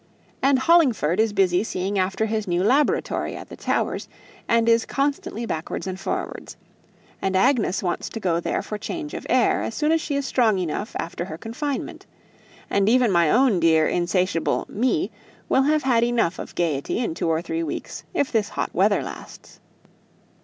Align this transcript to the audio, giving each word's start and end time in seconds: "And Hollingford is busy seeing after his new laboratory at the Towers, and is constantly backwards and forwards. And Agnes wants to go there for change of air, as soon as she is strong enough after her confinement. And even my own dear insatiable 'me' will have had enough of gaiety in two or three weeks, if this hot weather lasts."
"And 0.41 0.57
Hollingford 0.57 1.19
is 1.19 1.31
busy 1.31 1.63
seeing 1.63 1.99
after 1.99 2.25
his 2.25 2.47
new 2.47 2.63
laboratory 2.63 3.35
at 3.35 3.49
the 3.49 3.55
Towers, 3.55 4.09
and 4.47 4.67
is 4.67 4.83
constantly 4.87 5.45
backwards 5.45 5.85
and 5.85 5.99
forwards. 5.99 6.57
And 7.21 7.35
Agnes 7.35 7.83
wants 7.83 8.09
to 8.09 8.19
go 8.19 8.39
there 8.39 8.63
for 8.63 8.79
change 8.79 9.13
of 9.13 9.27
air, 9.29 9.61
as 9.61 9.75
soon 9.75 9.91
as 9.91 10.01
she 10.01 10.15
is 10.15 10.25
strong 10.25 10.57
enough 10.57 10.95
after 10.97 11.25
her 11.25 11.37
confinement. 11.37 12.07
And 12.67 12.89
even 12.89 13.11
my 13.11 13.29
own 13.29 13.59
dear 13.59 13.87
insatiable 13.87 14.65
'me' 14.67 15.11
will 15.47 15.61
have 15.61 15.83
had 15.83 16.03
enough 16.03 16.39
of 16.39 16.55
gaiety 16.55 16.97
in 16.97 17.13
two 17.13 17.29
or 17.29 17.43
three 17.43 17.61
weeks, 17.61 18.03
if 18.11 18.31
this 18.31 18.49
hot 18.49 18.73
weather 18.73 19.03
lasts." 19.03 19.59